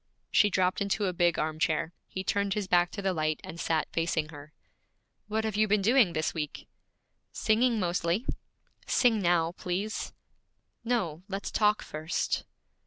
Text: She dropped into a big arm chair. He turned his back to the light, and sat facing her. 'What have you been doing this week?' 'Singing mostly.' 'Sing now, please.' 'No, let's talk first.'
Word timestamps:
She 0.31 0.49
dropped 0.49 0.81
into 0.81 1.05
a 1.05 1.13
big 1.13 1.37
arm 1.37 1.59
chair. 1.59 1.93
He 2.07 2.23
turned 2.23 2.55
his 2.55 2.67
back 2.67 2.89
to 2.93 3.03
the 3.03 3.13
light, 3.13 3.39
and 3.43 3.59
sat 3.59 3.87
facing 3.93 4.29
her. 4.29 4.51
'What 5.27 5.43
have 5.43 5.55
you 5.55 5.67
been 5.67 5.83
doing 5.83 6.13
this 6.13 6.33
week?' 6.33 6.67
'Singing 7.33 7.79
mostly.' 7.79 8.25
'Sing 8.87 9.21
now, 9.21 9.51
please.' 9.51 10.11
'No, 10.83 11.21
let's 11.27 11.51
talk 11.51 11.83
first.' 11.83 12.45